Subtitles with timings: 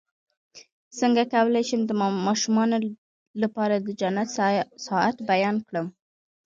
[0.99, 1.91] څنګه کولی شم د
[2.27, 2.77] ماشومانو
[3.41, 4.27] لپاره د جنت
[4.87, 5.87] ساعت بیان کړم